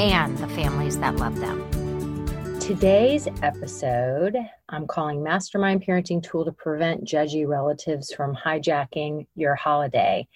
[0.00, 2.58] and the families that love them.
[2.58, 4.34] Today's episode,
[4.70, 10.26] I'm calling Mastermind Parenting Tool to Prevent Judgy Relatives from Hijacking Your Holiday.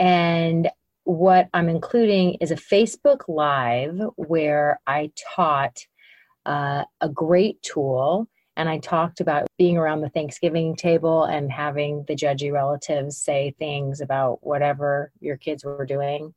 [0.00, 0.68] And
[1.04, 5.86] what I'm including is a Facebook Live where I taught
[6.44, 8.26] uh, a great tool
[8.56, 13.54] and I talked about being around the Thanksgiving table and having the judgy relatives say
[13.60, 16.34] things about whatever your kids were doing,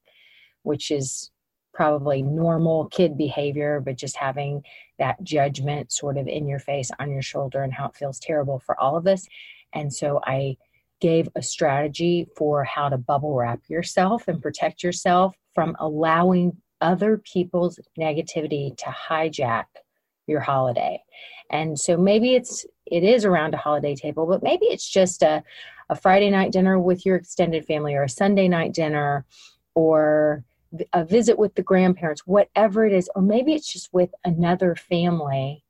[0.61, 1.31] which is
[1.77, 4.63] probably normal kid behavior, but just having
[4.97, 8.57] that judgment sort of in your face, on your shoulder, and how it feels terrible
[8.57, 9.27] for all of us.
[9.73, 10.57] And so I
[10.99, 17.19] gave a strategy for how to bubble wrap yourself and protect yourself from allowing other
[17.19, 19.65] people's negativity to hijack
[20.25, 20.99] your holiday.
[21.51, 25.43] And so maybe it's it is around a holiday table, but maybe it's just a,
[25.89, 29.27] a Friday night dinner with your extended family or a Sunday night dinner
[29.75, 30.43] or
[30.93, 35.63] a visit with the grandparents, whatever it is, or maybe it's just with another family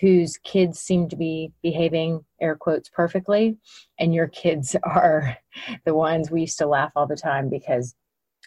[0.00, 3.56] whose kids seem to be behaving air quotes perfectly
[3.98, 5.36] and your kids are
[5.84, 7.94] the ones we used to laugh all the time because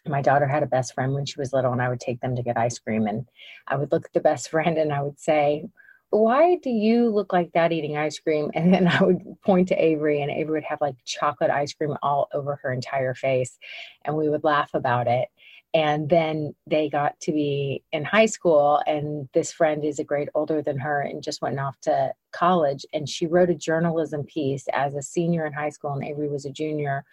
[0.07, 2.35] my daughter had a best friend when she was little and i would take them
[2.35, 3.27] to get ice cream and
[3.67, 5.65] i would look at the best friend and i would say
[6.11, 8.51] why do you look like that eating ice cream?
[8.55, 11.95] And then I would point to Avery, and Avery would have like chocolate ice cream
[12.03, 13.57] all over her entire face.
[14.05, 15.29] And we would laugh about it.
[15.73, 20.29] And then they got to be in high school, and this friend is a grade
[20.35, 22.85] older than her and just went off to college.
[22.93, 26.45] And she wrote a journalism piece as a senior in high school, and Avery was
[26.45, 27.05] a junior.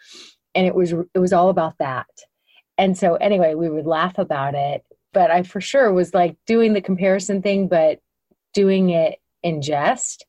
[0.55, 2.09] And it was it was all about that.
[2.77, 4.85] And so anyway, we would laugh about it.
[5.13, 8.01] But I for sure was like doing the comparison thing, but
[8.55, 10.27] doing it in jest.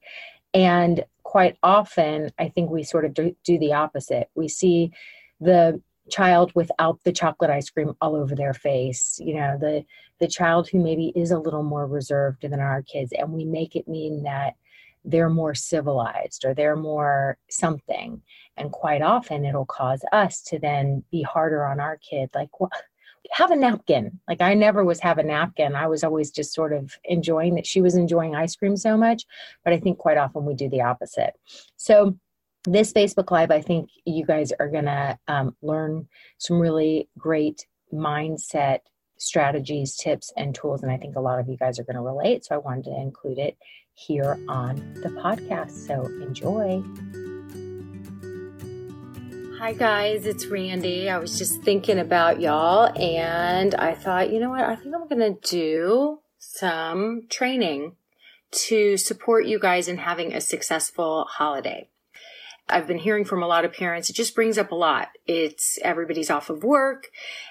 [0.53, 4.29] And quite often, I think we sort of do, do the opposite.
[4.35, 4.91] We see
[5.39, 9.85] the child without the chocolate ice cream all over their face you know the
[10.19, 13.75] the child who maybe is a little more reserved than our kids and we make
[13.75, 14.55] it mean that
[15.05, 18.21] they're more civilized or they're more something
[18.57, 22.71] and quite often it'll cause us to then be harder on our kid like what
[23.31, 24.19] have a napkin.
[24.27, 25.75] Like I never was have a napkin.
[25.75, 29.25] I was always just sort of enjoying that she was enjoying ice cream so much.
[29.63, 31.33] But I think quite often we do the opposite.
[31.75, 32.17] So
[32.65, 37.65] this Facebook Live, I think you guys are going to um, learn some really great
[37.93, 38.79] mindset
[39.17, 40.81] strategies, tips, and tools.
[40.81, 42.45] And I think a lot of you guys are going to relate.
[42.45, 43.57] So I wanted to include it
[43.93, 45.71] here on the podcast.
[45.71, 46.81] So enjoy.
[49.59, 51.09] Hi, guys, it's Randi.
[51.09, 54.61] I was just thinking about y'all and I thought, you know what?
[54.61, 57.97] I think I'm going to do some training
[58.51, 61.89] to support you guys in having a successful holiday.
[62.69, 64.09] I've been hearing from a lot of parents.
[64.09, 65.09] It just brings up a lot.
[65.25, 67.07] It's everybody's off of work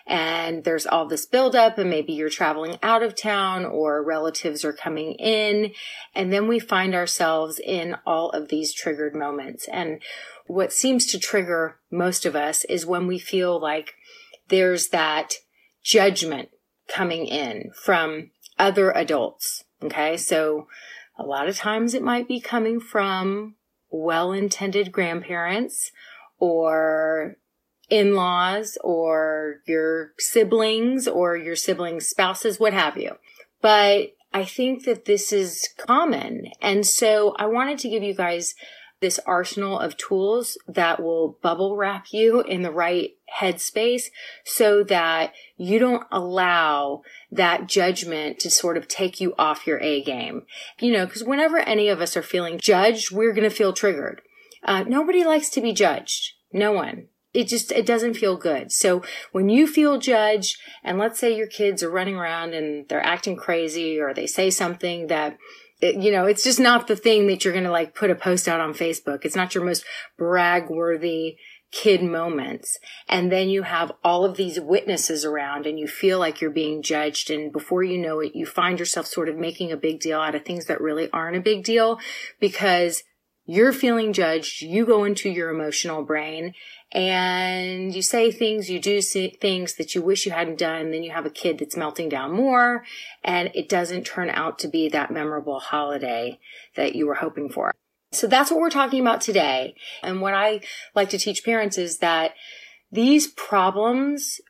[0.07, 4.73] and there's all this buildup and maybe you're traveling out of town or relatives are
[4.73, 5.73] coming in.
[6.15, 9.69] And then we find ourselves in all of these triggered moments.
[9.69, 10.01] And
[10.47, 13.95] what seems to trigger most of us is when we feel like
[14.49, 15.35] there's that
[15.83, 16.51] judgment
[16.89, 19.65] coming in from other adults.
[19.83, 20.17] Okay.
[20.17, 20.67] So
[21.19, 23.57] a lot of times it might be coming from
[23.91, 25.93] well intended grandparents
[26.39, 27.37] or
[27.89, 33.13] in laws or your siblings or your siblings' spouses, what have you.
[33.61, 36.49] But I think that this is common.
[36.61, 38.55] And so I wanted to give you guys
[39.01, 44.05] this arsenal of tools that will bubble wrap you in the right headspace
[44.45, 50.03] so that you don't allow that judgment to sort of take you off your A
[50.03, 50.43] game.
[50.81, 54.23] You know, because whenever any of us are feeling judged, we're going to feel triggered.
[54.65, 56.33] Uh, nobody likes to be judged.
[56.53, 57.09] No one.
[57.35, 58.73] it just it doesn't feel good.
[58.73, 59.03] So
[59.33, 63.37] when you feel judged and let's say your kids are running around and they're acting
[63.37, 65.37] crazy or they say something that
[65.81, 68.49] you know, it's just not the thing that you're going to like put a post
[68.49, 69.25] out on Facebook.
[69.25, 69.85] It's not your most
[70.17, 71.37] brag worthy
[71.71, 72.79] kid moments.
[73.09, 76.83] And then you have all of these witnesses around and you feel like you're being
[76.83, 77.31] judged.
[77.31, 80.35] And before you know it, you find yourself sort of making a big deal out
[80.35, 81.99] of things that really aren't a big deal
[82.41, 83.03] because
[83.51, 84.61] you're feeling judged.
[84.61, 86.53] You go into your emotional brain
[86.93, 90.91] and you say things, you do things that you wish you hadn't done.
[90.91, 92.85] Then you have a kid that's melting down more
[93.25, 96.39] and it doesn't turn out to be that memorable holiday
[96.77, 97.75] that you were hoping for.
[98.13, 99.75] So that's what we're talking about today.
[100.03, 100.61] And what I
[100.95, 102.35] like to teach parents is that
[102.93, 104.43] these problems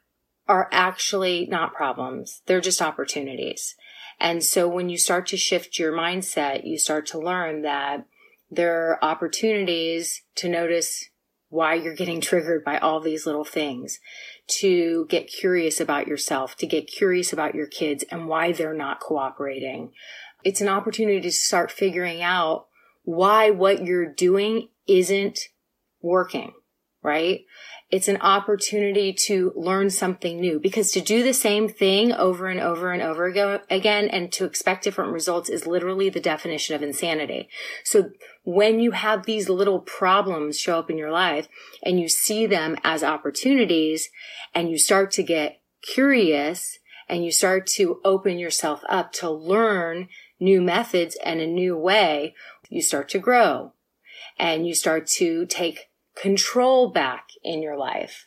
[0.49, 2.43] are actually not problems.
[2.47, 3.77] They're just opportunities.
[4.19, 8.05] And so when you start to shift your mindset, you start to learn that
[8.51, 11.11] there are opportunities to notice
[11.51, 13.99] why you're getting triggered by all these little things,
[14.47, 19.01] to get curious about yourself, to get curious about your kids and why they're not
[19.01, 19.91] cooperating.
[20.45, 22.67] It's an opportunity to start figuring out
[23.03, 25.41] why what you're doing isn't
[26.03, 26.53] working,
[27.03, 27.41] right?
[27.91, 32.61] It's an opportunity to learn something new because to do the same thing over and
[32.61, 33.25] over and over
[33.71, 37.49] again and to expect different results is literally the definition of insanity.
[37.85, 38.11] So
[38.45, 41.49] when you have these little problems show up in your life
[41.83, 44.11] and you see them as opportunities
[44.55, 50.09] and you start to get curious and you start to open yourself up to learn
[50.39, 52.35] new methods and a new way,
[52.69, 53.73] you start to grow
[54.39, 55.88] and you start to take
[56.21, 58.27] control back in your life.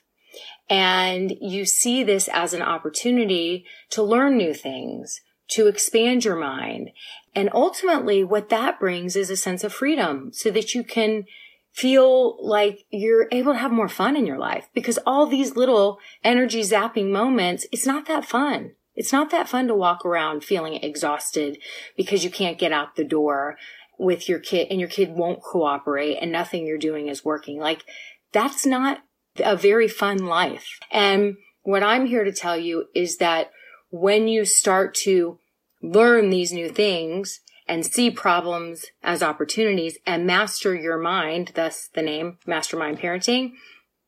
[0.69, 5.19] And you see this as an opportunity to learn new things,
[5.51, 6.91] to expand your mind.
[7.35, 11.25] And ultimately what that brings is a sense of freedom so that you can
[11.73, 15.99] feel like you're able to have more fun in your life because all these little
[16.23, 18.71] energy zapping moments, it's not that fun.
[18.93, 21.57] It's not that fun to walk around feeling exhausted
[21.95, 23.57] because you can't get out the door
[24.01, 27.59] with your kid and your kid won't cooperate and nothing you're doing is working.
[27.59, 27.85] Like
[28.31, 29.03] that's not
[29.37, 30.79] a very fun life.
[30.89, 33.51] And what I'm here to tell you is that
[33.91, 35.37] when you start to
[35.83, 42.01] learn these new things and see problems as opportunities and master your mind, thus the
[42.01, 43.51] name mastermind parenting,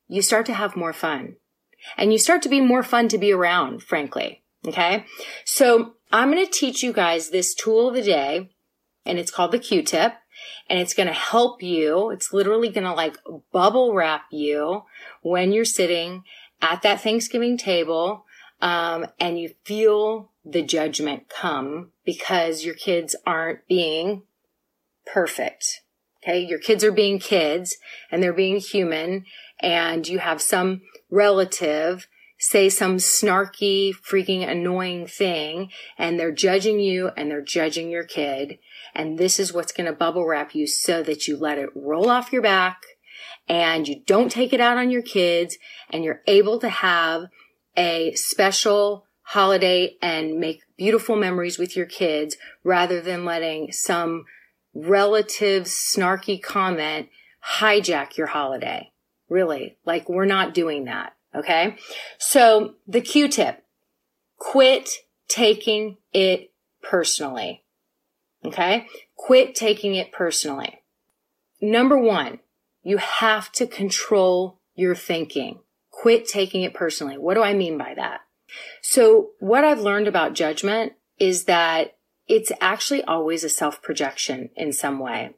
[0.08, 1.36] you start to have more fun
[1.98, 4.42] and you start to be more fun to be around, frankly.
[4.68, 5.06] Okay.
[5.46, 8.50] So I'm going to teach you guys this tool of the day
[9.06, 10.14] and it's called the Q-tip
[10.70, 12.10] and it's going to help you.
[12.10, 13.18] It's literally going to like
[13.52, 14.84] bubble wrap you
[15.22, 16.24] when you're sitting
[16.62, 18.26] at that Thanksgiving table.
[18.62, 24.24] Um, and you feel the judgment come because your kids aren't being
[25.06, 25.82] perfect.
[26.24, 26.40] Okay.
[26.40, 27.76] Your kids are being kids
[28.10, 29.26] and they're being human
[29.60, 32.08] and you have some relative
[32.44, 38.60] say some snarky, freaking annoying thing and they're judging you and they're judging your kid
[38.96, 42.10] and this is what's going to bubble wrap you so that you let it roll
[42.10, 42.82] off your back
[43.48, 45.58] and you don't take it out on your kids
[45.90, 47.26] and you're able to have
[47.76, 54.26] a special holiday and make beautiful memories with your kids rather than letting some
[54.74, 57.10] relative snarky comment
[57.58, 58.92] hijack your holiday.
[59.30, 61.14] Really, like we're not doing that.
[61.36, 61.78] Okay.
[62.20, 63.64] So the Q tip,
[64.38, 64.90] quit
[65.28, 67.64] taking it personally.
[68.46, 68.88] Okay.
[69.16, 70.82] Quit taking it personally.
[71.62, 72.40] Number one,
[72.82, 75.60] you have to control your thinking.
[75.92, 77.18] Quit taking it personally.
[77.18, 78.22] What do I mean by that?
[78.82, 81.96] So what I've learned about judgment is that
[82.28, 85.36] it's actually always a self projection in some way.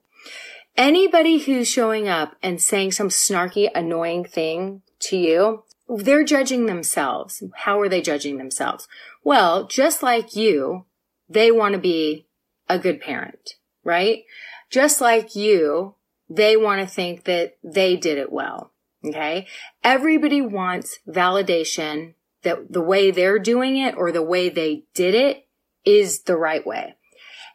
[0.77, 7.43] Anybody who's showing up and saying some snarky, annoying thing to you, they're judging themselves.
[7.55, 8.87] How are they judging themselves?
[9.23, 10.85] Well, just like you,
[11.29, 12.27] they want to be
[12.67, 14.23] a good parent, right?
[14.69, 15.95] Just like you,
[16.29, 18.71] they want to think that they did it well.
[19.05, 19.47] Okay.
[19.83, 25.47] Everybody wants validation that the way they're doing it or the way they did it
[25.83, 26.95] is the right way.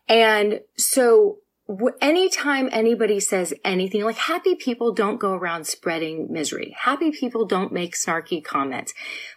[0.08, 1.38] And so
[2.00, 6.76] anytime anybody says anything like happy people don't go around spreading misery.
[6.80, 8.92] Happy people don't make snarky comments.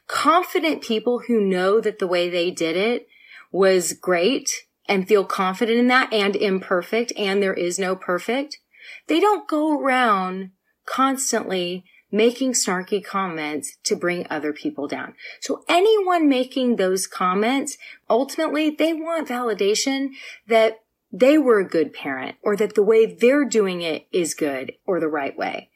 [0.08, 3.08] Confident people who know that the way they did it
[3.52, 8.60] was great and feel confident in that and imperfect and there is no perfect,
[9.08, 10.52] they don't go around
[10.86, 15.16] constantly making snarky comments to bring other people down.
[15.42, 17.78] So anyone making those comments,
[18.10, 20.10] ultimately they want validation
[20.48, 24.74] that they were a good parent or that the way they're doing it is good
[24.86, 25.70] or the right way.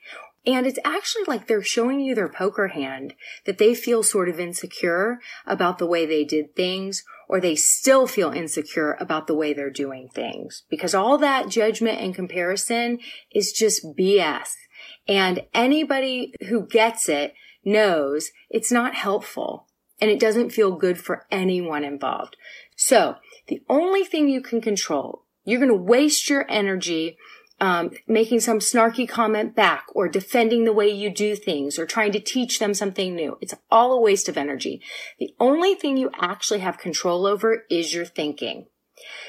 [0.47, 3.13] And it's actually like they're showing you their poker hand
[3.45, 8.07] that they feel sort of insecure about the way they did things, or they still
[8.07, 10.63] feel insecure about the way they're doing things.
[10.69, 12.99] Because all that judgment and comparison
[13.29, 14.51] is just BS.
[15.05, 17.33] And anybody who gets it
[17.65, 19.67] knows it's not helpful
[19.99, 22.37] and it doesn't feel good for anyone involved.
[22.77, 23.15] So
[23.47, 27.17] the only thing you can control, you're going to waste your energy
[27.59, 32.11] um, making some snarky comment back or defending the way you do things or trying
[32.11, 33.37] to teach them something new.
[33.41, 34.81] It's all a waste of energy.
[35.19, 38.67] The only thing you actually have control over is your thinking.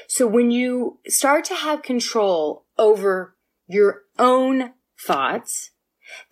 [0.07, 3.35] So when you start to have control over
[3.67, 5.71] your own thoughts,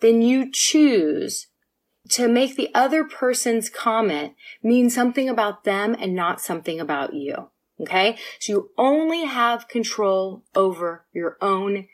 [0.00, 1.48] then you choose
[2.10, 7.50] to make the other person's comment mean something about them and not something about you.
[7.80, 8.18] Okay.
[8.40, 11.86] So you only have control over your own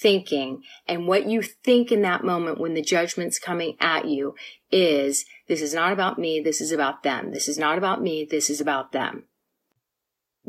[0.00, 4.34] thinking and what you think in that moment when the judgment's coming at you
[4.70, 6.40] is this is not about me.
[6.40, 7.32] This is about them.
[7.32, 8.26] This is not about me.
[8.28, 9.24] This is about them.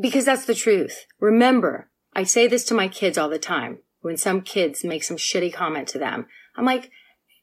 [0.00, 1.06] Because that's the truth.
[1.20, 5.16] Remember, I say this to my kids all the time when some kids make some
[5.16, 6.26] shitty comment to them.
[6.56, 6.90] I'm like,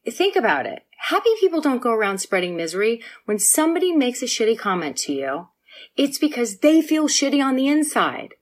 [0.10, 0.84] think about it.
[1.10, 3.02] Happy people don't go around spreading misery.
[3.26, 5.48] When somebody makes a shitty comment to you,
[5.96, 8.36] it's because they feel shitty on the inside.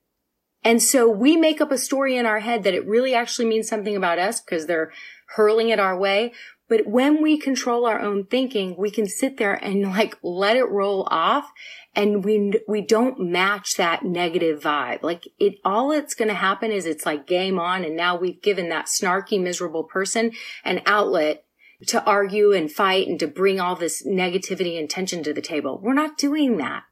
[0.64, 3.68] And so we make up a story in our head that it really actually means
[3.68, 4.92] something about us because they're
[5.36, 6.34] hurling it our way.
[6.68, 10.70] But when we control our own thinking, we can sit there and like let it
[10.70, 11.50] roll off
[11.96, 15.02] and we, we don't match that negative vibe.
[15.02, 17.84] Like it, all it's going to happen is it's like game on.
[17.84, 20.32] And now we've given that snarky, miserable person
[20.64, 21.44] an outlet
[21.88, 25.80] to argue and fight and to bring all this negativity and tension to the table.
[25.82, 26.84] We're not doing that.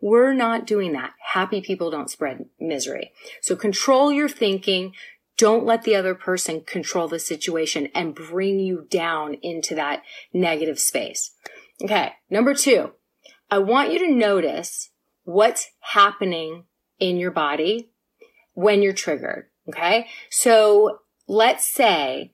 [0.00, 1.12] We're not doing that.
[1.32, 3.12] Happy people don't spread misery.
[3.42, 4.94] So control your thinking.
[5.36, 10.02] Don't let the other person control the situation and bring you down into that
[10.32, 11.32] negative space.
[11.82, 12.12] Okay.
[12.28, 12.92] Number two,
[13.50, 14.90] I want you to notice
[15.24, 16.64] what's happening
[16.98, 17.90] in your body
[18.54, 19.46] when you're triggered.
[19.68, 20.08] Okay.
[20.30, 22.32] So let's say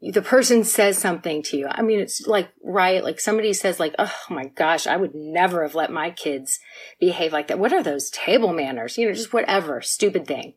[0.00, 1.66] the person says something to you.
[1.70, 5.62] I mean, it's like, right, like somebody says like, oh my gosh, I would never
[5.62, 6.58] have let my kids
[7.00, 7.58] behave like that.
[7.58, 8.98] What are those table manners?
[8.98, 10.54] You know, just whatever, stupid thing.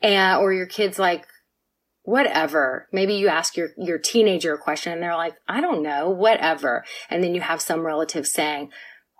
[0.00, 1.26] And, or your kid's like,
[2.02, 2.88] whatever.
[2.92, 6.84] Maybe you ask your, your teenager a question and they're like, I don't know, whatever.
[7.08, 8.70] And then you have some relative saying,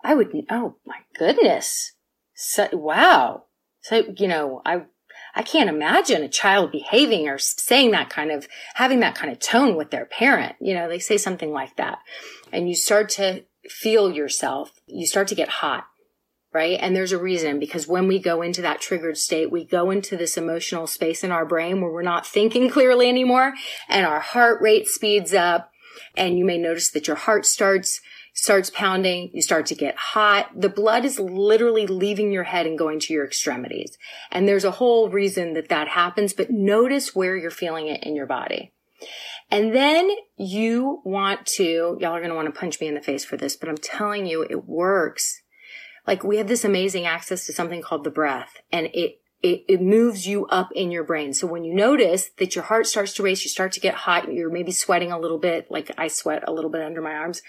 [0.04, 1.92] I would, oh my goodness.
[2.34, 3.44] So, wow.
[3.82, 4.82] So, you know, I
[5.34, 9.38] I can't imagine a child behaving or saying that kind of, having that kind of
[9.38, 10.56] tone with their parent.
[10.60, 11.98] You know, they say something like that
[12.52, 15.86] and you start to feel yourself, you start to get hot.
[16.54, 16.78] Right.
[16.78, 20.18] And there's a reason because when we go into that triggered state, we go into
[20.18, 23.54] this emotional space in our brain where we're not thinking clearly anymore
[23.88, 25.70] and our heart rate speeds up.
[26.14, 30.48] And you may notice that your heart starts starts pounding, you start to get hot.
[30.54, 33.98] The blood is literally leaving your head and going to your extremities.
[34.30, 38.16] And there's a whole reason that that happens, but notice where you're feeling it in
[38.16, 38.72] your body.
[39.50, 43.02] And then you want to, y'all are going to want to punch me in the
[43.02, 45.42] face for this, but I'm telling you, it works.
[46.06, 49.82] Like we have this amazing access to something called the breath and it it, it
[49.82, 51.34] moves you up in your brain.
[51.34, 54.32] So when you notice that your heart starts to race, you start to get hot,
[54.32, 57.42] you're maybe sweating a little bit, like I sweat a little bit under my arms.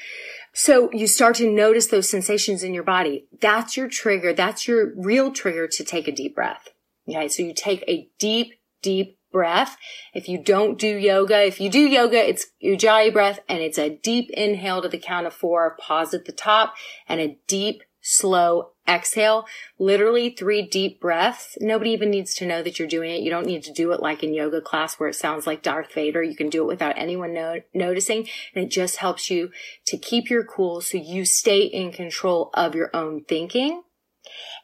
[0.54, 3.28] So you start to notice those sensations in your body.
[3.40, 4.34] That's your trigger.
[4.34, 6.70] That's your real trigger to take a deep breath.
[7.08, 7.28] Okay.
[7.28, 9.78] So you take a deep, deep breath.
[10.14, 13.90] If you don't do yoga, if you do yoga, it's ujjayi breath and it's a
[13.90, 16.74] deep inhale to the count of four, pause at the top
[17.08, 19.46] and a deep slow exhale,
[19.80, 21.58] literally three deep breaths.
[21.62, 23.22] Nobody even needs to know that you're doing it.
[23.22, 25.94] You don't need to do it like in yoga class where it sounds like Darth
[25.94, 26.24] Vader.
[26.24, 28.28] You can do it without anyone no- noticing.
[28.54, 29.52] And it just helps you
[29.86, 33.84] to keep your cool so you stay in control of your own thinking.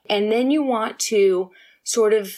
[0.10, 1.52] And then you want to
[1.84, 2.34] sort of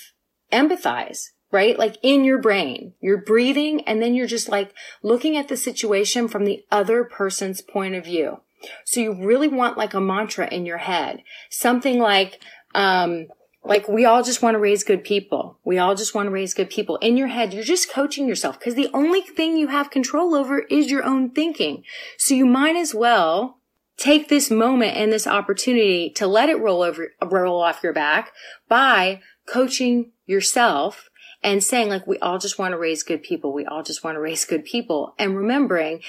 [0.51, 1.77] empathize right?
[1.77, 4.73] Like in your brain, you're breathing and then you're just like
[5.03, 8.39] looking at the situation from the other person's point of view.
[8.85, 12.39] So you really want like a mantra in your head, something like,
[12.75, 13.27] um,
[13.63, 15.59] like we all just want to raise good people.
[15.63, 16.97] We all just want to raise good people.
[16.97, 20.59] In your head, you're just coaching yourself because the only thing you have control over
[20.59, 21.83] is your own thinking.
[22.17, 23.59] So you might as well
[23.97, 28.31] take this moment and this opportunity to let it roll over, roll off your back
[28.67, 31.09] by coaching yourself
[31.43, 33.53] and saying like, we all just want to raise good people.
[33.53, 36.01] We all just want to raise good people and remembering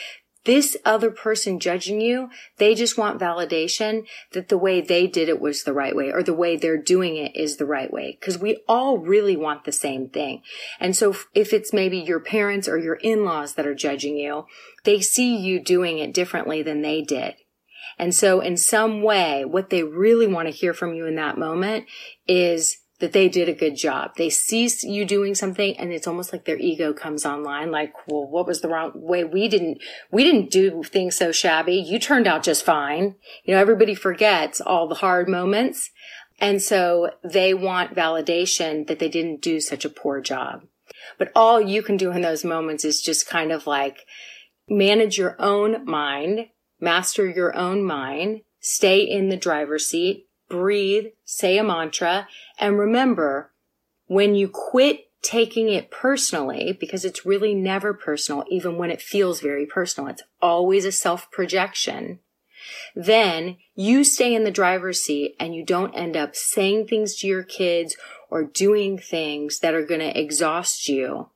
[0.44, 5.40] this other person judging you, they just want validation that the way they did it
[5.40, 8.18] was the right way or the way they're doing it is the right way.
[8.20, 10.42] Cause we all really want the same thing.
[10.80, 14.46] And so if it's maybe your parents or your in-laws that are judging you,
[14.84, 17.36] they see you doing it differently than they did.
[17.98, 21.38] And so in some way, what they really want to hear from you in that
[21.38, 21.86] moment
[22.26, 24.12] is that they did a good job.
[24.16, 27.72] They see you doing something and it's almost like their ego comes online.
[27.72, 29.24] Like, well, what was the wrong way?
[29.24, 29.82] We didn't,
[30.12, 31.74] we didn't do things so shabby.
[31.74, 33.16] You turned out just fine.
[33.42, 35.90] You know, everybody forgets all the hard moments.
[36.38, 40.62] And so they want validation that they didn't do such a poor job.
[41.18, 44.06] But all you can do in those moments is just kind of like
[44.68, 51.56] manage your own mind, master your own mind, stay in the driver's seat, breathe, say
[51.56, 52.28] a mantra,
[52.58, 53.52] and remember
[54.06, 59.40] when you quit taking it personally, because it's really never personal, even when it feels
[59.40, 62.18] very personal, it's always a self projection.
[62.94, 67.26] Then you stay in the driver's seat and you don't end up saying things to
[67.26, 67.96] your kids
[68.28, 71.30] or doing things that are going to exhaust you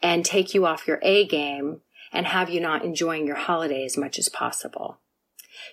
[0.00, 1.80] and take you off your A game
[2.12, 5.00] and have you not enjoying your holiday as much as possible.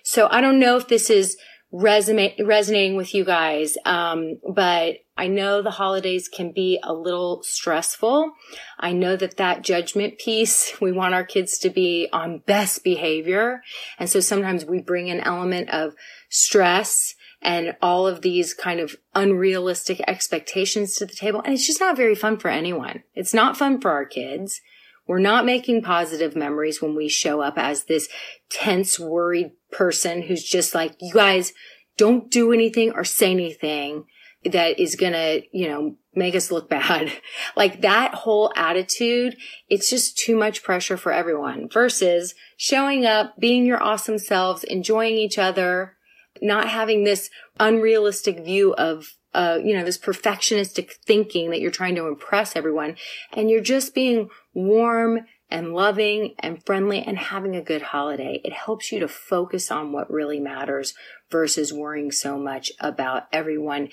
[0.02, 1.36] So I don't know if this is
[1.72, 3.76] resonate, resonating with you guys.
[3.84, 8.32] Um, but I know the holidays can be a little stressful.
[8.78, 13.62] I know that that judgment piece, we want our kids to be on best behavior.
[13.98, 15.94] And so sometimes we bring an element of
[16.28, 21.40] stress and all of these kind of unrealistic expectations to the table.
[21.44, 23.04] And it's just not very fun for anyone.
[23.14, 24.60] It's not fun for our kids.
[25.06, 28.08] We're not making positive memories when we show up as this
[28.50, 31.52] tense, worried person who's just like, you guys
[31.96, 34.04] don't do anything or say anything
[34.44, 37.12] that is gonna, you know, make us look bad.
[37.56, 39.36] like that whole attitude,
[39.68, 45.16] it's just too much pressure for everyone versus showing up, being your awesome selves, enjoying
[45.16, 45.96] each other,
[46.40, 51.94] not having this unrealistic view of uh, you know, this perfectionistic thinking that you're trying
[51.94, 52.96] to impress everyone.
[53.34, 58.40] And you're just being warm and loving and friendly and having a good holiday.
[58.44, 60.94] It helps you to focus on what really matters
[61.30, 63.88] versus worrying so much about everyone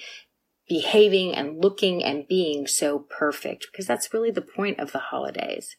[0.68, 5.76] behaving and looking and being so perfect because that's really the point of the holidays.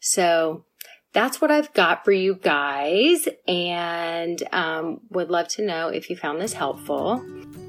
[0.00, 0.64] So
[1.12, 6.16] that's what I've got for you guys and um, would love to know if you
[6.16, 7.24] found this helpful.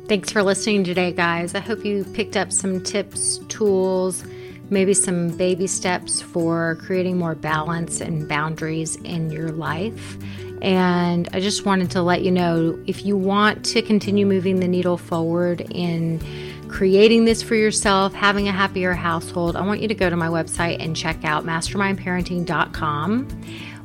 [0.07, 1.55] Thanks for listening today, guys.
[1.55, 4.23] I hope you picked up some tips, tools,
[4.69, 10.17] maybe some baby steps for creating more balance and boundaries in your life.
[10.61, 14.67] And I just wanted to let you know if you want to continue moving the
[14.67, 16.19] needle forward in
[16.67, 20.27] creating this for yourself, having a happier household, I want you to go to my
[20.27, 23.41] website and check out mastermindparenting.com.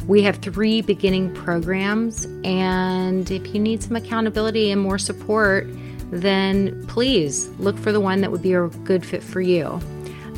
[0.06, 5.68] We have three beginning programs, and if you need some accountability and more support,
[6.10, 9.80] then please look for the one that would be a good fit for you.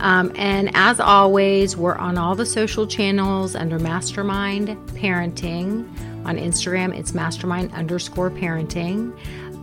[0.01, 5.89] Um, and as always, we're on all the social channels under Mastermind Parenting.
[6.25, 9.17] On Instagram, it's mastermind underscore parenting.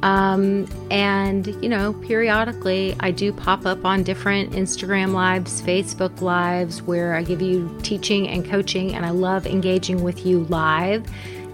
[0.03, 6.81] Um, and, you know, periodically I do pop up on different Instagram lives, Facebook lives,
[6.81, 8.95] where I give you teaching and coaching.
[8.95, 11.05] And I love engaging with you live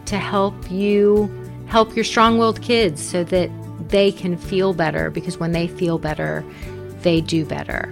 [0.05, 1.29] to help you
[1.67, 3.49] help your strong willed kids so that
[3.89, 6.45] they can feel better because when they feel better,
[7.01, 7.91] they do better.